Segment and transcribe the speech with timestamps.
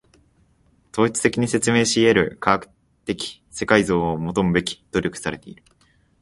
[0.91, 2.69] 統一的に説明し得る科学
[3.05, 5.63] 的世界像を求むべく努力されている。